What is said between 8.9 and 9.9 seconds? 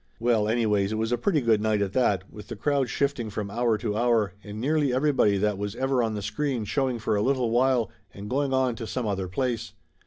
other place.